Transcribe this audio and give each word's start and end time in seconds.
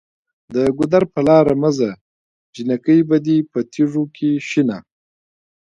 د 0.53 0.55
ګودر 0.77 1.03
په 1.13 1.19
لاره 1.27 1.53
مه 1.61 1.69
ځه 1.77 1.89
جینکۍ 2.53 2.99
به 3.07 3.17
دې 3.25 3.37
په 3.51 3.59
تیږو 3.71 4.03
کې 4.15 4.29
شنه 4.49 4.77